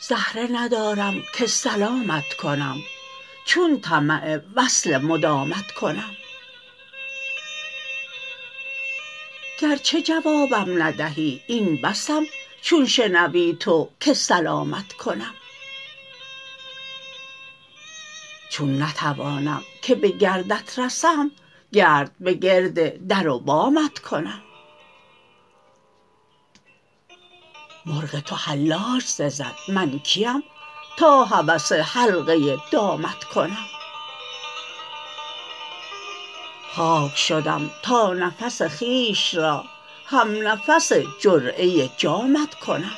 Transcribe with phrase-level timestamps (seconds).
[0.00, 2.82] زهره ندارم که سلامت کنم
[3.46, 6.16] چون طمع وصل مدامت کنم.
[9.58, 12.26] گرچه جوابم ندهی این بسم
[12.62, 15.34] چون شنوی تو که سلامت کنم.
[18.50, 21.30] چون نتوانم که به گردت رسم
[21.72, 24.42] گرد به گرد در و بامت کنم.
[27.86, 30.42] مرغ تو حلاج سزد من کیم
[30.96, 33.66] تا هوس حلقه دامت کنم.
[36.74, 39.64] خاک شدم تا نفس خویش را
[40.06, 42.96] همنفس جرعه جامت کنم.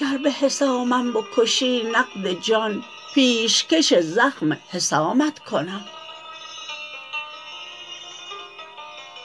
[0.00, 5.84] گر به حسامم بکشی نقد جان پیشکش زخم حسامت کنم.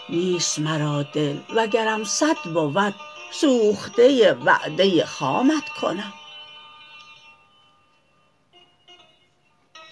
[0.10, 2.96] نیست مرا دل وگرم صد بود
[3.32, 6.14] سوخته وعده خامت کنم.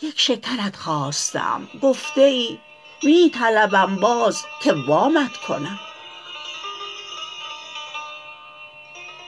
[0.02, 2.59] یک شکرت خاسته ام گفته ای
[3.03, 5.79] می طلبم باز که وامت کنم.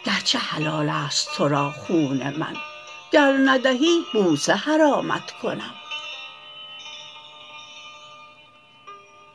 [0.05, 2.55] گرچه حلال است ترا خون من
[3.11, 5.75] گر ندهی بوسه حرامت کنم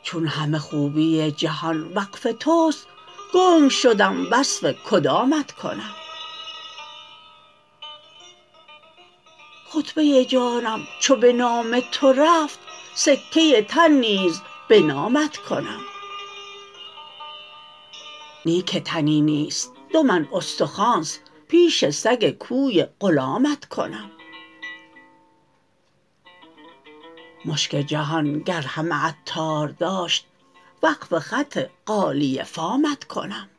[0.03, 2.87] چون همه خوبی جهان وقف توست
[3.33, 5.95] گنگ شدم وصف کدامت کنم
[9.69, 12.59] خطبه جانم چو به نام تو رفت
[12.93, 15.81] سکه تن نیز به نامت کنم
[18.45, 24.11] نی که تنی نیست دو من استخوانست پیش سگ کوی غلامت کنم.
[27.45, 30.27] مشک جهان گر همه عطار داشت
[30.83, 33.49] وقف خط غالیه فامت کنم.